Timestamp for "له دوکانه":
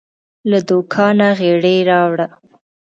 0.49-1.27